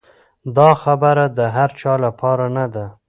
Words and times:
دا 0.55 0.69
خبره 0.83 1.25
د 1.37 1.39
هر 1.55 1.69
چا 1.79 1.93
لپاره 2.05 2.45
نه 2.57 2.65
ده. 2.73 2.85